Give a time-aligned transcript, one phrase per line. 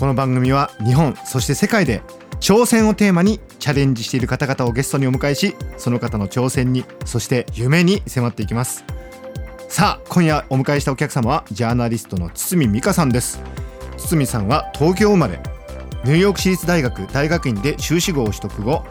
[0.00, 2.00] この番組は日本そして世界で
[2.40, 8.82] 挑戦をテーマにチャレンジしている方々をゲストにお迎えしその方の挑戦にそして夢に迫っていきます。
[9.68, 13.42] さあ今夜お迎えしたお客様はジャーナリストの堤美香さんです。
[13.98, 15.38] 堤さんは東京生まれ
[16.04, 18.86] ニューヨーク市立大学大学院で修士号を取得後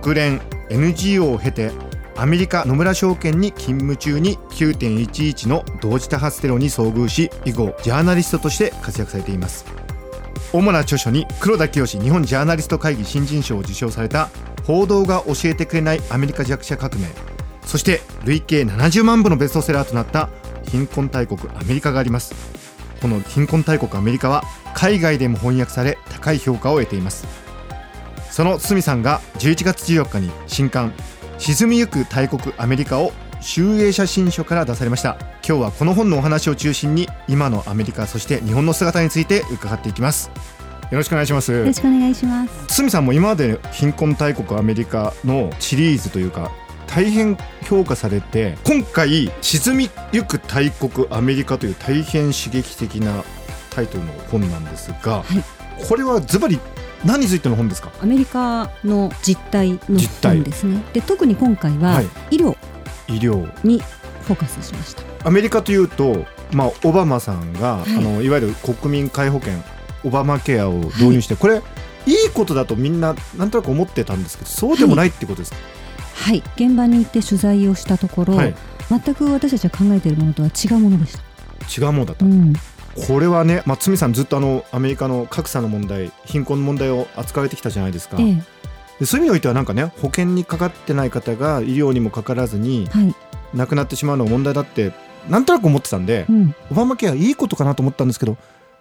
[0.00, 1.72] 国連 NGO を経て
[2.14, 9.87] アメリカ野村証券に勤務中に9.11の同時多発テロに遭遇し以後ジャーナリストとして活躍されています。
[10.52, 14.30] 主な著書に黒田清日本ジャーナリスト会議新人賞を受賞された
[14.64, 17.06] 報道が教えてくれないアメリカ弱者革命。
[17.66, 20.30] そして累計70万部のベストセラーとなった
[20.68, 22.34] 貧困大国アメリカがあります。
[23.02, 24.42] この貧困大国アメリカは
[24.74, 27.26] 海外でも翻訳され高い評価を得ています。
[28.30, 30.94] その堤さんが11月14日に新刊
[31.38, 35.16] 沈みゆく大国アメリカを集英写真書から出されました。
[35.46, 40.30] 今日はこの本のお話を中心に今のアメリカそして日本の姿について伺っていきます。
[40.90, 41.52] よろしくお願いします。
[41.52, 42.66] よろしくお願いします。
[42.68, 46.50] 堤さんも今まで貧困大国アメリカのシリーズというか
[46.86, 47.36] 大変
[47.68, 53.22] 評価されて今回沈みゆく大国アメリカという大変刺激的な
[53.70, 56.58] タイトルの本なんですが、はい、これはズバリ
[57.04, 57.92] 何についての本ですか？
[58.02, 60.82] アメリカの実態の本ですね。
[60.92, 62.56] で特に今回は医療
[63.08, 63.48] 医療。
[63.64, 63.80] に
[64.22, 65.02] フォーカスしました。
[65.24, 69.54] アメリカというと、まあ、オバマさんが、はい、あのいわゆる国民皆保険
[70.04, 71.62] オバマケアを導入して、はい、これ
[72.06, 75.58] いいことだとみんななんとなく思ってたんですけどそうでもないってことですか、
[76.14, 78.38] はい、はい、現場に行って取材をしたところ、
[78.88, 81.28] 全く私たちが考えているものとは違うものでした。
[81.68, 82.54] 違うものだった、うん、
[83.06, 88.42] これはね、まあ、堤さんずっとあのアメリカの格差の問題貧困の問題を扱われてきたじゃないですか、ええ、
[89.00, 93.14] でそういう意味においてはなんかね保険にかかってない方が医療にもかからずに、はい、
[93.54, 94.92] 亡くなってしまうのが問題だって
[95.28, 98.36] なんとなく思ってたんで、うん、オバマケアいいことかなと思ったんですけど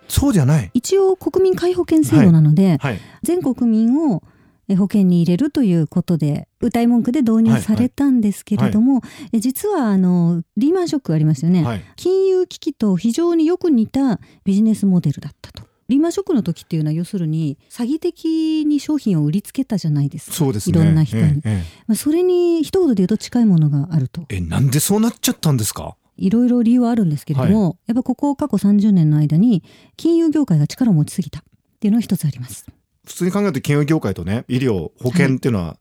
[0.08, 0.72] そうじゃない。
[0.74, 2.78] 一応国民皆保険制度なので、はい。
[2.78, 4.24] はい、全国民を
[4.70, 9.02] 保険に入れるということで歌い文句で導入されたんですけれども、はい。
[9.02, 15.67] はい、実はあのリーマンショックありましたよね、はい、金融危機と非常によく似たビジネスモデルだったと。
[15.90, 20.36] リーマンショックの時っていうのは要するに詐欺的に商品を売りつけたじゃないですか。
[20.36, 24.26] そうです、ね、いろんな人に、ええまあ、それに一言で言うと近いものがあると。
[24.30, 25.96] えなんでそうなっちゃったんですか？
[26.18, 29.64] いろいろ理由はあるんですけれども、はい、やっぱここ過去30年の間に
[29.96, 31.44] 金融業界が力を持ちすぎたっ
[31.80, 32.66] ていうのが一つあります。
[33.06, 35.78] 普通に考えて金融業界とね医療保険っていうのは、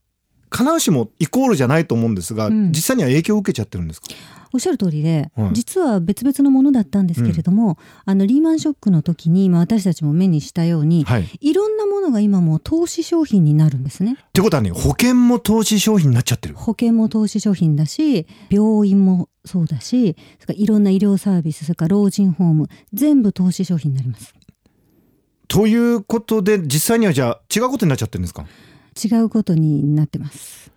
[0.52, 4.06] 必ずしもイコールじゃないと思うんですが、うん、実際には影響を受けちゃってるんですか？
[4.52, 14.16] おっしゃる通りで、はい、実は別々のものだったんですけれども、うん、あのリーマンショックの時に、まあ、私たちも目にしたように、はい、いろんなものが今も投資商品になるんですね。
[14.28, 24.34] ってことはね保険も投資商品になっちゃってる保険も投資商品だし病院もそうだしそれからいろんな医療サービスそれから老人ホーム全部投資商品になります。
[25.48, 28.46] ということで実際にはじゃあ違うことになっちゃってるんですか？
[29.02, 30.72] 違うことになってます。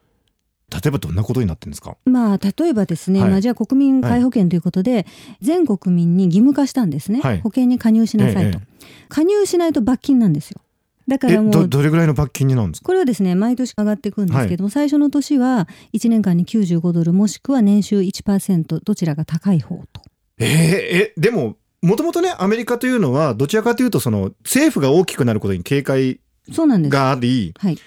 [0.72, 1.98] 例えばどんなことになってるんですか？
[2.06, 5.06] まあ例えばですね、はい、まあじゃあ国民皆保険ということで、はい、
[5.42, 10.62] 全国民に義務化したんですね、はい、保険に加入しなさいと、ええ、加入しないと罰金なんですよ。
[11.08, 12.86] だからもうどれぐらいの罰金になるんですか？
[12.86, 20.02] これはですね毎年上がっていくんですけども、最初の年は1年間に95ドルもしくは年収1%どちらが高い方と。
[20.38, 26.20] えー、えでももともとねアメリカというのはどちらかというとその政府が大きくなることに警戒
[26.50, 27.78] があり、はい、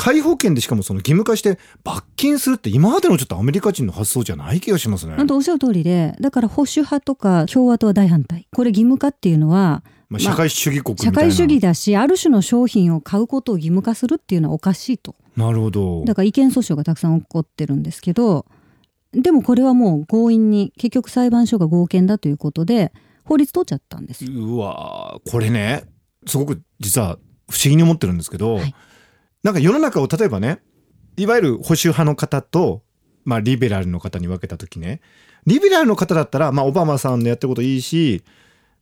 [0.00, 5.16] 皆保険でしかもその義務化して罰金するって今までのちょっとアメリカ人の発想じゃない気がしますね。
[5.16, 8.48] 本当おっしゃる通りでだから保守派とか共和党は大反対。
[8.50, 15.14] これ義務化っていうのはまあ、社会主義国社会主義だしある種の商品を買うことを義務化するっていうのはおかしいと。
[15.36, 16.04] なるほど。
[16.04, 18.44] だから違憲訴訟がたくさん起こってるんですけど
[19.12, 22.92] でもこれはもう強引に結局裁判所が合憲だということで
[23.24, 25.84] 法律通っちゃったんですうわこれね
[26.26, 28.74] すごく実は不思議に思ってるんですけど、はい、
[29.42, 30.60] なんか世の中を例えばね
[31.16, 32.82] いわゆる保守派の方と、
[33.24, 35.00] まあ、リベラルの方に分けた時ね。
[35.46, 38.22] リベラルの方だったら、まあ、オバマさんのやってることいいし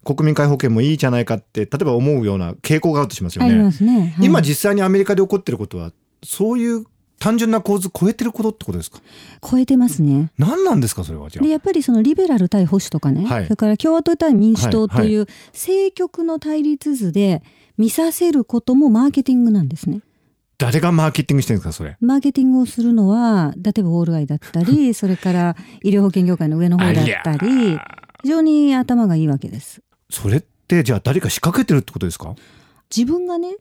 [0.05, 3.55] 国民皆保険もいいじゃないかって例えば思うような傾向があるとしますよね。
[3.81, 4.14] ね。
[4.16, 5.93] はい、今実際にアメリカで起こってることは
[6.25, 6.84] そういう
[7.19, 9.00] 単純な構図超えてることってことですか？
[9.49, 10.31] 超えてますね。
[10.38, 17.43] 何なんですかそれはじゃでやっぱりそのリベラル対保守とかね、はい、それから共和党対民主党という政局の対立図で
[17.76, 20.00] 見させることもマーケティングなんですね。
[20.58, 21.96] 誰がマーケティングしてるんですかそれ？
[22.00, 27.78] マーケティングをするのは例えばオールアイだったりそれから医療保険業界の上の方だったり
[28.22, 29.81] 非常に頭がいいわけです。
[30.10, 32.34] それってじゃあ誰か仕掛けてるってことですか？
[32.94, 33.56] 自分がね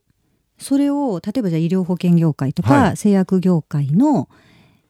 [0.58, 4.28] それを例えばじゃあ医療保険業界とか製薬業界の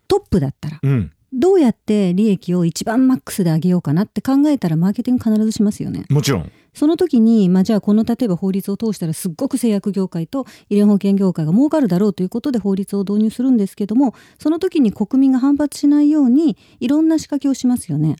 [0.07, 6.05] トップだったら、うん、どうやって利益を一番マックスで上げようかなって考えたらマーケティング必ずしますよね。
[6.09, 6.49] もちろん。
[6.77, 18.15] その時に、まあ、じゃあこの例えば法律を通したらすっごく製薬業界と医療保険業界が儲かるだろうということで法律を導入するんですけどもその時に国民が反発しないようにいろんな仕掛けをしますよね。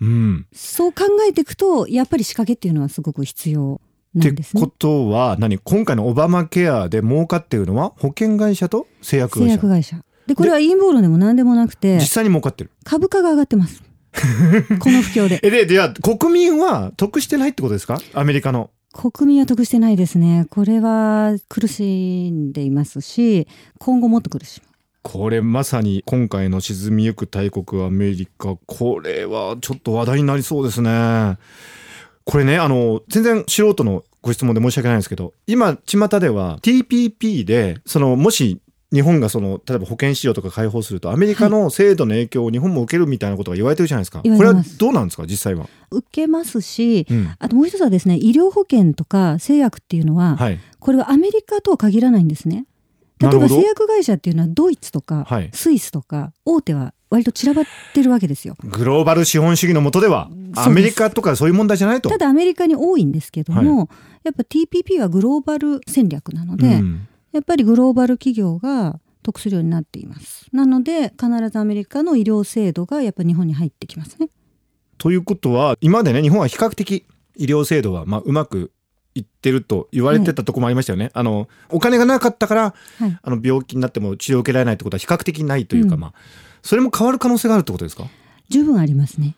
[0.00, 3.82] うん、そう考えていくとやっぱり仕掛けっていうのはすごく必要
[4.14, 4.62] なんですね。
[4.62, 5.58] ってことは何？
[5.58, 9.44] 今回のオバマケアで儲かっているのは保険会社と製薬会社。
[9.44, 10.02] 製薬会社。
[10.26, 12.70] でこれは陰謀論でも何でもなくて実際に儲かってる。
[12.84, 13.82] 株価が上がってます
[14.80, 15.40] この不況で。
[15.42, 17.98] えででは国民は得してないってことですか？
[18.14, 18.70] アメリカの。
[18.92, 20.46] 国民は得してないですね。
[20.50, 23.46] これは苦しんでいますし
[23.78, 24.68] 今後もっと苦しむ。
[25.02, 28.56] これまさに今回の沈みゆく大国アメリカ。
[28.66, 31.36] これはちょっと話題になりそうですね。
[32.24, 38.60] これねあの全然素人のご質問で申し訳ないんですけど今巷では TPP でそのもし
[38.92, 45.68] 日本がその例えば保険市場とか開放するとアメリカの制度の影響を日本も受けるみたいなことが言われてるじゃないですか、これはどうなんですか実際は？
[45.90, 52.64] 受けますし、うん、あともう一つはですね医療保険とか製薬っていうのは、はい、これはアメリカとは限らないんですね。
[53.20, 58.54] 例えば製薬会社っていうのはドイツとかスイスとか大手は割と散らばってるわけですよ。
[58.62, 62.08] グローバル資本主義の下ではアメリカとかそういう問題じゃないと。
[62.08, 63.88] ただアメリカに多いんですけども、はい、
[64.24, 70.46] やっぱ TPP はグローバル戦略なので、うん、やっぱりグローバル企業が得するようになっています。
[70.52, 74.28] なので必ずアメリカの医療制度がやっぱ日本に入ってきますね。
[74.96, 77.04] ということは今までね日本は比較的
[77.36, 78.72] 医療制度はまあうまく
[79.14, 86.12] いってると言われてたとこもありましたよね、はい、あのお金がなかったから、はい、あの病気になっても治療を受けられないってことは比較的ないというか、うん、まあ
[86.62, 88.04] それも変わる可能性があるってことですか？
[88.48, 89.34] 十分ありますね。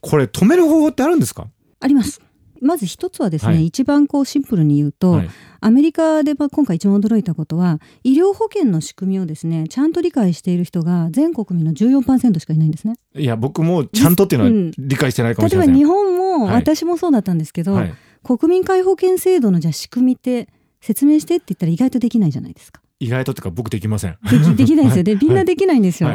[0.00, 1.46] これ止める方法ってあるんですか？
[1.80, 2.20] あります
[2.62, 5.30] まず一つはですね、はい、一番こうシンプルに言うと、はい、
[5.60, 12.94] アメリカで今回一番驚いたことは医療保険の仕組みをですねちゃんと理解している人が全国民の14%しかいないんですね。
[13.14, 20.48] いや僕もちゃんとっていうのは理解してないかもしれない、例えば日本も、私もそうだったんですけど、はい、国民皆保険制度のじゃ仕組みって
[20.80, 22.80] 説明してって言ったら意外とできないじゃないですか。
[23.00, 24.18] 意外とっていうか僕できません。
[24.30, 25.18] できできないですよ ね。
[25.20, 26.10] みんなできないんですよ。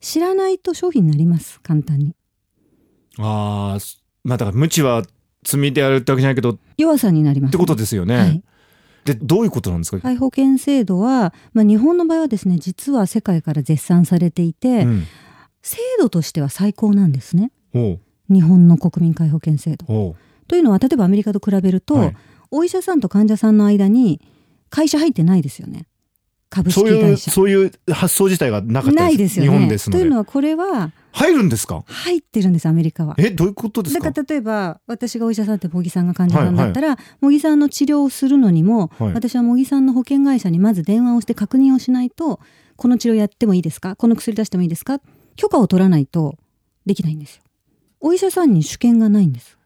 [0.00, 2.14] 知らないと商品になります簡単に。
[3.18, 3.78] ああ
[4.24, 5.02] まあだから無知は
[5.42, 8.16] 罪であるってわけじゃないけど弱さになります、ね、ってことですよね。
[8.16, 8.42] はい、
[9.04, 10.16] でどういうことなんですか？
[10.16, 15.06] 保険制度は、まあ、日本の場合はですね実は世界から絶賛されていて、うん、
[15.62, 17.52] 制度としては最高なんですね。
[18.28, 20.16] 日本の国民皆保険制度。
[20.46, 22.16] というのは例えばアメリカと比べると、はい、
[22.50, 24.20] お医者さんと患者さんの間に
[24.68, 25.86] 会社入ってないですよね。
[26.48, 27.30] 株式会社。
[27.30, 29.50] そういう発想自体がなかったないですよね。
[29.50, 31.84] 日本ですというのはこれは入るんですか？
[31.86, 33.14] 入ってるんですアメリカは。
[33.18, 34.10] えどういうことですか？
[34.10, 42.40] だから例えば私がお医者さんって茂木さんが患者さんだったら、はいはい、茂木さんの治療をするのにも、はい、私は茂木さんの保険会社にまず電話をして確認をしないと
[42.76, 43.96] この治療やってもいいですか？
[43.96, 45.00] この薬出してもいいですか？
[45.36, 46.36] 許可を取らないと
[46.86, 47.42] できないんですよ。
[48.00, 49.58] お医者さんに主権がないんです。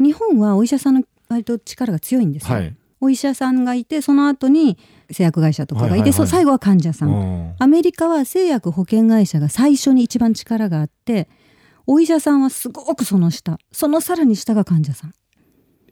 [0.00, 4.78] 日本はお医者さんの割と力が強いんですよ、はい、お医者さんがいてその後に
[5.10, 7.54] 製薬会社とかがいて、はいはいはい、最後は患者さん。
[7.58, 11.28] アメリカは製薬保険会社が最初に一番力があって
[11.86, 13.58] お医者さんはすごくその下。
[13.72, 15.14] そのさらに下が患者さん。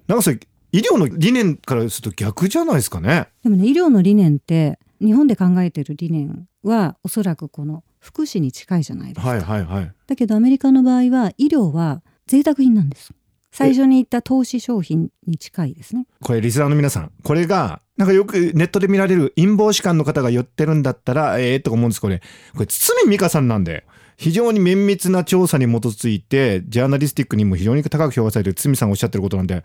[0.07, 0.41] なんかそれ
[0.73, 3.29] 医療の理念からすると逆じゃないですかね。
[3.43, 13.13] でもね医療の理念って日本で考えてる理念はおそらくこの福祉に近いじゃないですか、はいはいはい、だけどアメリカの場合は医療は贅沢品なんです
[13.57, 16.07] 最初に言った投資商品に近いですね。
[16.23, 22.21] これリスナーの皆さんこれがなんかよくネットで見られる陰謀士官の方が言ってるんだったらええー、とか思うんですこれ
[22.53, 23.87] これ堤美香さんなんで
[24.19, 29.65] 非常に綿密な調査に基づいてジャーナリスティックにも非常に高く評価されてる堤さんがおっしゃってることなんで。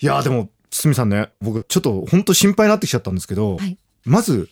[0.00, 4.48] いやでも堤さんね僕ちょっと本当心配になってきちゃったんですけど、はい、まず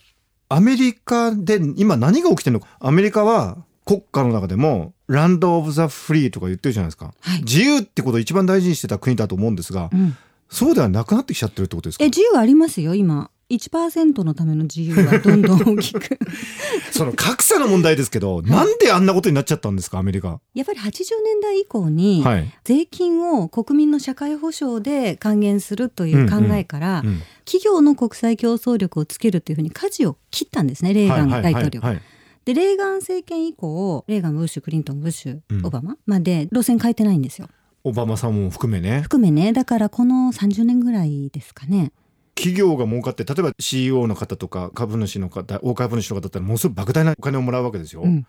[0.48, 2.66] アメリカで今何が起きてるのか。
[2.80, 10.16] アメリカは国家の中でもランド・オブ・ザ・フリーとか言ってるじゃないですか、はい、自由ってことを一番大事にしてた国だと思うんですが、うん、
[10.48, 12.04] そうではなくなってきちゃってるってことですか？
[12.04, 13.30] え自由ありますよ今。
[13.50, 16.18] 1%のための自由はどんどん大きく。
[16.90, 20.40] その格差の問題ですけど、はい、なんであんなことになっちゃったんですかアメリカ。
[20.54, 20.82] やっぱり80
[21.22, 22.24] 年代以降に、
[22.64, 27.02] 税金を国民の社会保障で還元するという考えから、
[27.44, 31.80] 企業の国際競争力をつけるというふうに舵を切ったんですねレーガン大統領。
[31.80, 31.94] はいはいはい。
[31.96, 32.02] はい
[32.44, 35.96] でレーガン政権以降レーガンブッシュクリントンブッシュ、オバマ？
[36.06, 37.48] まで路線変えてないんですよ。
[37.84, 39.02] オバマさんも含めね。
[39.02, 41.92] 含めねだからこの30年ぐらいですかね。
[42.34, 48.02] 企業が儲かって例えば CEO の方とか株主の方大株主の方だったらものすごい莫大なお金をもらうわけですよ。
[48.02, 48.26] うん、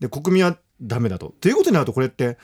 [0.00, 1.34] で国民はダメだと。
[1.40, 2.36] ということになるとこれって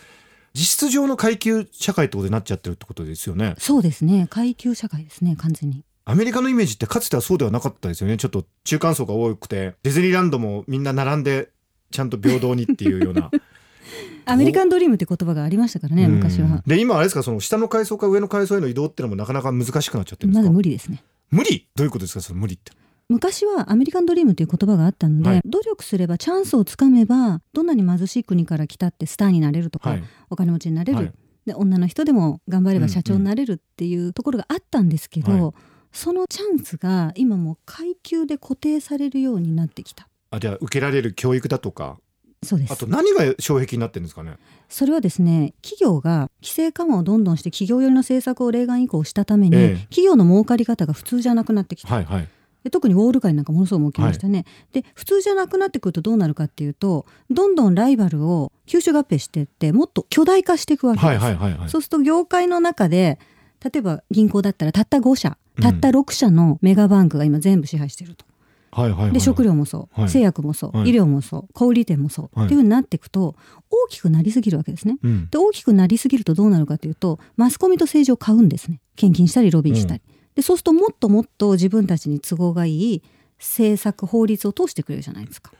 [0.54, 3.54] 実質上の階級社会ってことになっちゃってるってことですよね。
[3.58, 5.84] そうですね階級社会ですね完全に。
[6.08, 8.16] アメリカのイメージってかつてはそうではなかったですよね。
[8.16, 9.75] ちょっと中間層が多くて。
[9.82, 11.50] ディズニーランドもみんな並んで
[11.90, 13.28] ちゃんと平等にっていうような。
[14.25, 16.62] アメリカンドリームって言葉がありましたからね昔は。
[16.64, 17.25] で今あれですか？
[17.25, 20.42] その下の階層か上の階層への移動っていうのもなかなか難しくなっちゃってるんですか？
[20.42, 21.02] まだ無理ですね。
[21.32, 21.66] 無理？
[21.75, 22.20] どういうことですか？
[22.20, 22.70] その無理って。
[23.08, 31.12] 昔はアメリカンドリームという言葉があったので、はい、努力すればチャンスをつかめばどんなに貧しい国から来たってスターになれるとか、はい、お金持ちになれる、はい、
[31.46, 35.54] で女の人でも頑張れば社長になれるっていうところがあったんですけど、
[35.96, 40.08] そのチャンスが今もう階級で固定されるようになってきた。
[40.30, 41.98] あじゃあ受けられる教育だとか。
[42.42, 42.72] そうです。
[42.72, 44.36] あと何が障壁になってるんですかね？
[44.68, 52.28] それはですね企業が規制緩和をどんどんして企業寄りの政策をレーガン以降したために、ええ、企業の儲かり方が普通じゃなくなってきた、はいはい、
[52.62, 54.44] で特にウォール街なんかものすごく起きましたね、は
[54.80, 63.18] い、で普通じゃなくなってくるとどうなるかっていうとどんどんライバルを吸収合併していってもっと巨大化していくわけです、はいはいはいはい、そうすると業界の中で
[63.64, 68.25] 例えば銀行だったらたった5社たった6社のメガバンクが今全部支配してると。
[68.72, 71.52] はいはいはい、で食料もそう、はい、製薬もそう、はい、医療もそう。
[71.54, 73.34] 小売店もそう、はい、っていうふうになっていくと
[73.70, 74.98] 大きくなりすぎるわけですね。
[75.02, 78.80] うん、で大きくなりすぎるとどうなるかというとマスコミと政治を買うんですね。
[78.94, 80.02] 献金したりロビーしたり。
[80.06, 83.02] うん、でそうするともっともっと自分たちに都合がいい
[83.38, 85.52] 政策法律を通してくれるじゃないですか。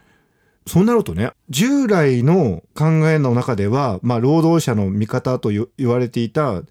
[0.67, 6.63] そうなるとね従来の考えの中では、まあ、労働者の味方と言われていた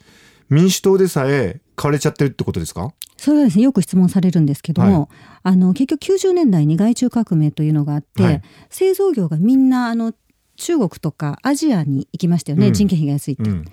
[0.50, 2.94] 民主党でさえ買われちゃってるってことですか？
[3.18, 3.64] それはですね。
[3.64, 5.08] よく質問されるんですけども、はい、
[5.44, 10.14] あの結局90年代に外中革命というのがあって、はい、製造業がみんなあの
[10.58, 13.66] 中国とかアジアに行きましたよね、うん、人件費が安いって、うん、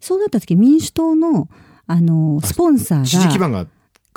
[0.00, 1.48] そうなった時民主党の
[1.86, 3.66] あのスポンサーが支持基盤が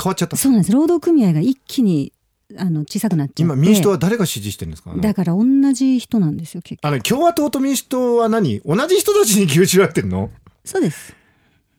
[0.01, 0.37] 変わっちゃった。
[0.37, 0.71] そうなんです。
[0.71, 2.13] 労働組合が一気に
[2.55, 3.41] あの小さくなっちゃって。
[3.41, 4.93] 今民主党は誰が支持してるんですか？
[4.95, 6.91] だから同じ人なんですよ結局。
[6.91, 8.59] あの共和党と民主党は何？
[8.61, 10.29] 同じ人たちに吸収られてるの？
[10.65, 11.15] そうです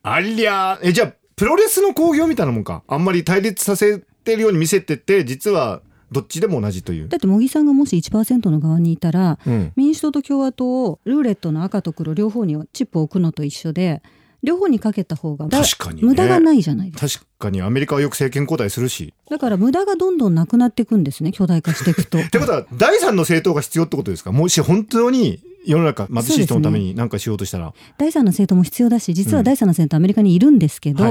[0.07, 2.83] ありゃえじゃあプロレスの興行みたいなもんか。
[2.87, 5.81] あんまり対立させてるように見せてて実は
[6.11, 7.09] どっちでも同じという。
[7.09, 14.03] だって茂木さんがもし1%の側にいたら、うん、民主党と共和党をルーレットの赤と黒両方にチップを置くのと一緒で
[14.43, 17.25] 両方にかけた方が確かに、ね、無駄がないじゃないですか。
[17.25, 19.13] 確かにアメリカはよく政権交代するし。
[19.29, 22.19] だから無駄がどんどんなくなっていくんですね巨大化していくと。
[22.21, 24.31] ってことは第三の政党が必要ってことですか？
[24.31, 31.07] もし本当に世の中貧しい人のために何かしようとしたら、ね、第三の政党も必要だし実は第三の政党アメリカにいるんですけど、う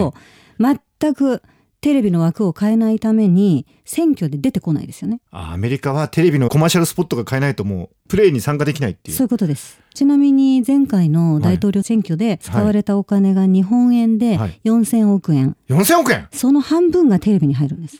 [0.62, 1.42] んはい、全く
[1.80, 5.20] テレビの枠を変えないために選挙で出てこないですよね。
[5.30, 9.16] アメリカはテレビのコマーシャルスポットが変えないともうプレーに参加できないっていう。
[9.18, 9.82] そういうことです。
[9.92, 16.26] ちなみに前回の大統領選挙で使われたお金が日本円で4000億円、はい、4000億円？
[16.32, 17.99] その半分がテレビに入るんです。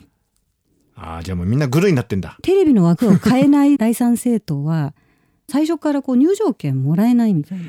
[0.95, 2.39] ああじゃあもうみんなグルになってんだ。
[2.41, 4.95] テレビの枠を変えない第三政党は
[5.47, 7.65] 最初からこう入場券もらえないみたいな。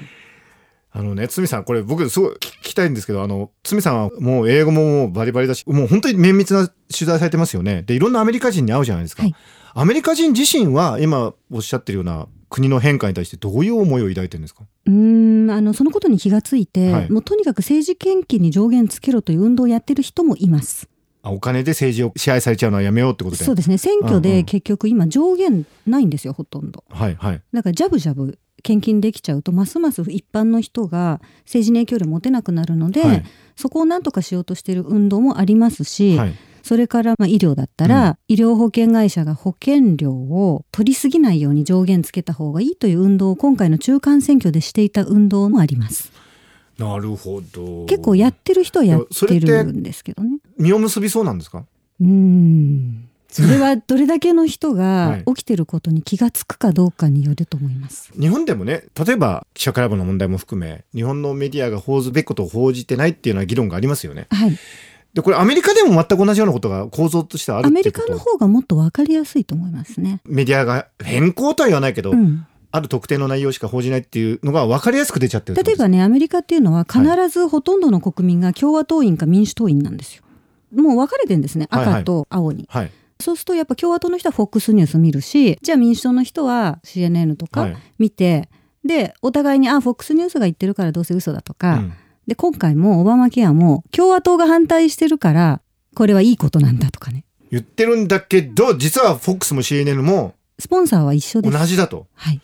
[0.92, 7.82] あのね、つみさん、これ僕すごい聞きたいんですけど、あの、つみさんはもう英語ももうバリバリだし、もう本当に綿密な取材されてますよね。
[7.82, 9.22] で、いろんなアメリカ人に会うじゃないですか。
[9.22, 9.34] はい、
[9.74, 14.62] アメリカ人自身は今おっしゃってるような国の変化に対してどういう思いを抱いてるんですか？
[14.86, 20.88] うんあのそのことに気がついて、はい、もうとにかく政治献金に上限つけろという運動をやってる人もいます。
[21.30, 23.78] お金で政治を支配されちゃうのはやめようってことでそうですね。
[23.78, 26.84] 選挙で結局今上限ないんですよほとんど。
[26.88, 27.42] はいはい。
[27.52, 46.10] だからジャブジャブ献金できちゃうとますます一般の人が政治に影響力持てなくなるので、はい、そこを何とかしようとしている運動もありますし、はい、それからまあ医療だったら、うん、医療保険会社が保険料を取りすぎないように上限つけた方がいいという運動を今回の中間選挙でしていた運動もあります。
[46.78, 47.86] なるほど。
[47.86, 50.38] 結構やってる人はやってるんですけどね。
[50.58, 51.64] 実を結びそうなんですか？
[52.00, 53.08] うん。
[53.28, 58.10] それは どれだけの人が起きてることに気が付くかどうかによると思います。
[58.18, 64.26] 日本でもね、例えば記者クラブの問題も含め、日本のメディアが報ずべきことを報じてないっていうような議論がありますよね。
[64.30, 64.56] はい。
[65.14, 70.20] で、これアメリカでも全く同じようなことが構造としてあるアメリカの方がもっと分かりやすいと思いますね。
[70.26, 80.22] メディアが変更とは言わないけど、うん、ある特定の内容しか報じないっていうのが分かりやすく出ちゃってる例えばねアメリカっていうのは必ずほとんどの国民が共和党員か民主党員なんですよ。
[80.74, 82.66] もう分かれてるんですね赤と青に。
[82.68, 88.38] はい、はいそうするとやっぱ共和党の人は FOX ニュース見るしじゃあ民主党の人は CNN とか見て、は
[88.84, 91.92] い、でお互いにあ FOX ニュースが言ってるからどうせ嘘だとか、うん、
[92.26, 95.62] で今回もオバマケアも共和党が反対してるから
[95.94, 97.24] これはいいことなんだとかね。
[97.50, 101.58] 言ってるんだけど実は FOX も CNN もスポンサーは一緒です。
[101.58, 102.06] 同じだと。
[102.14, 102.40] はい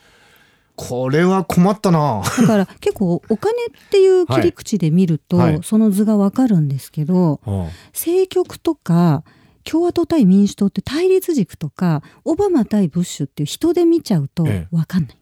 [0.75, 2.23] これは困ったな。
[2.23, 5.53] だから結構お金っていう切り口で見ると、はい。
[5.53, 9.23] はい、その図がわかるんですけど、はあ、政局とか
[9.63, 15.17] 共和党対民主党って対立軸とかオバマ対ブッシュっていう人で見ちゃうと分かんない、え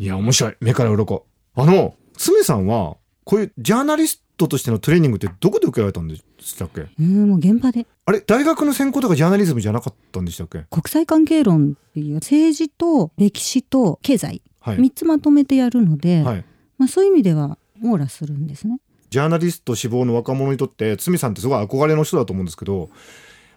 [0.00, 0.56] え、いや面白い。
[0.60, 1.26] 目から鱗。
[1.56, 6.86] あの爪さんはこういうジャーナリストとしてのトレーニングってどこで受けられたんでしたっけ？
[7.00, 7.86] うんもう現場で。
[8.04, 10.64] あれ大学の専攻とかジャーナリズムじゃなかったんでしたっけ？
[10.70, 14.42] 国際関係論っていう政治と歴史と経済、はい、
[14.74, 16.44] 3つまとめてやるので、はい、
[16.78, 18.78] まあ、そういう意味では網羅するんですね。
[19.10, 22.90] ジャーナリスト志望の若者にとって堤さんってすごい憧れの人だと思うんですけど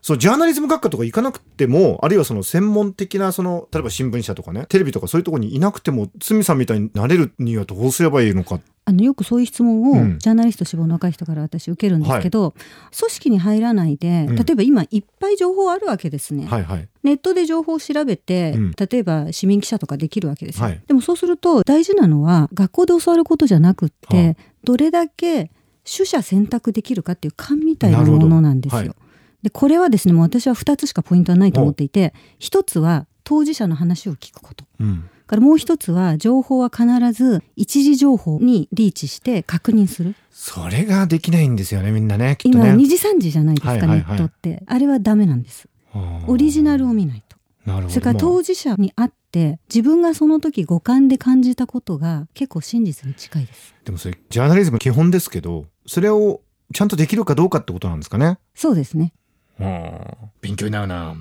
[0.02, 8.60] そうジャーナリズム学科とか行かなくてもあるいはその専門的なその例えば新聞社とかねテレビとかそういうところにいなくても堤さんみたいになれるにはどうすればいいのか。
[8.86, 12.54] あのよくそういう質問を、ジャーナリスト志望の若い人から私受けるんですけど、はい、
[12.98, 25.52] 組織に入らないで例えば今いっぱい情報あるわけですね、はいはい、ネットで情報を調べて、うん、例えば市民記者とかできるわけですよ、はい、でもそうすると大事なのは学校で教わることじゃなくって、どれだけ
[25.86, 28.96] 取捨選択できるかっていう勘みたいなものなんですよ。
[29.44, 40.16] でこれはですねもう私は2つしかポイントはないと思っていて1つは当事者の話を聞くこと、うん、からもう一つは情報は必ず一時情報にリーチして確認する。
[40.32, 42.38] それができないんですよねみんなねね。
[42.44, 44.64] 今2時3時じゃないですか、はいはいはい、ネットって。
[44.66, 45.70] あれはダメなんです。
[46.28, 47.38] オリジナルを見ないと。
[47.90, 53.76] それから当事者に会って自分がその時五感で感じたことが結構真実に近いです。
[53.86, 56.42] でもそれジャーナリズム基本ですけどそれを
[56.74, 58.40] ちゃんとできるかどうかってことなんですかね。
[58.56, 59.14] そうですね
[60.42, 61.16] 勉強になるな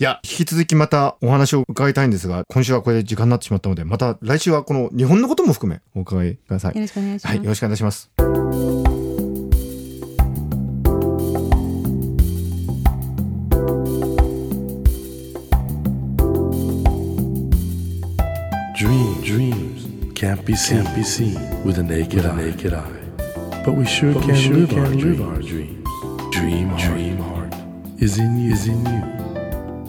[0.00, 6.76] いや、引き続きまたお話を伺いたいんですが、今週はこれで時間になってしまったので、また来週はこの日本のことも含めお伺いください。
[6.76, 7.34] よろしくお願いします。
[7.34, 8.10] はい、よろしくお願いします。
[18.78, 22.78] Dream, dreams can't be seen, can't be seen with a naked, with a naked eye.
[22.78, 23.62] eye.
[23.64, 25.84] But we sure but can, we sure live, can our live our dreams.
[26.30, 27.07] Dream, dream
[28.00, 28.52] is in you.
[28.52, 29.02] Is in you.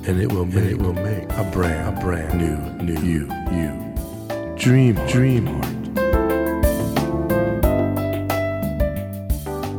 [0.08, 3.72] And it will make, it will make a brand, a brand new, new you, you.
[4.58, 5.76] Dream, dream heart.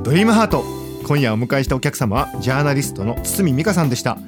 [0.02, 0.64] ドリームハート
[1.06, 4.18] 今夜お迎えしたお客様はジャーナリストの堤美香さんでした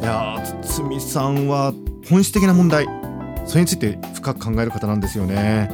[0.00, 1.74] いや堤さんは
[2.08, 2.86] 本質的な問題
[3.44, 5.70] それについて深く考える方なんですよね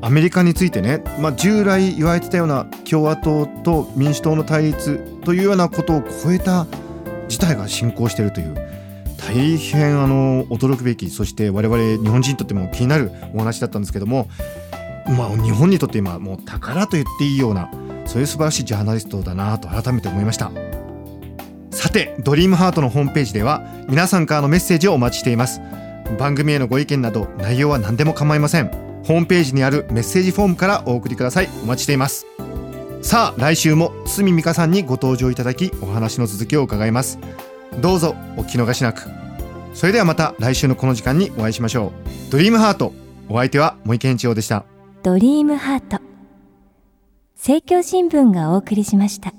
[0.00, 6.66] アメリカについてね、まあ、従来言われてたような共和党と民主党の対立というようなことを超えた
[7.28, 8.54] 事態が進行しているという
[9.16, 14.28] 大変あの驚くべきそして我々日本人にとっても気になるお話だったんですけども、
[15.16, 17.70] まあ、日本にとって今もう宝と言っていいような
[18.06, 20.50] そういう素晴らしいジャーナリストだなと改めて思いました。
[21.70, 25.60] さてドリームハートのホームページでは皆さんからのメッセージをお待ちしています。
[26.18, 28.70] 番組へのご意見など内容は何でも構いません。
[29.04, 31.48] ホームページにあるメッセージフォームからお送りください。
[31.62, 32.26] お待ちしています。
[33.02, 37.18] さあ来週も堤美香さんにご登場いただきお話の続きを伺います。
[37.80, 39.02] どうぞお聞き逃しなく。
[39.74, 41.92] それではまた来週のこの時間にお会いしましょ
[42.28, 42.30] う。
[42.30, 42.94] ドリームハート
[43.28, 44.64] お相手は森健一郎でした。
[45.02, 46.00] ドリームハート。
[47.34, 49.34] 政教新聞がお送りしました。